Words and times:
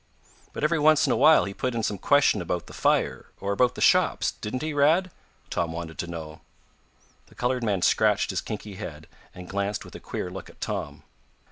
"But 0.51 0.63
every 0.63 0.79
once 0.79 1.05
in 1.05 1.13
a 1.13 1.15
while 1.15 1.45
he 1.45 1.53
put 1.53 1.75
in 1.75 1.83
some 1.83 1.99
question 1.99 2.41
about 2.41 2.65
the 2.65 2.73
fire, 2.73 3.27
or 3.39 3.51
about 3.51 3.77
our 3.77 3.81
shops, 3.83 4.31
didn't 4.31 4.63
he, 4.63 4.73
Rad?" 4.73 5.11
Tom 5.51 5.73
wanted 5.73 5.99
to 5.99 6.07
know. 6.09 6.41
The 7.27 7.35
colored 7.35 7.63
man 7.63 7.83
scratched 7.83 8.31
his 8.31 8.41
kinky 8.41 8.77
head, 8.77 9.05
and 9.35 9.47
glanced 9.47 9.85
with 9.85 9.93
a 9.93 9.99
queer 9.99 10.31
look 10.31 10.49
at 10.49 10.59
Tom. 10.59 11.03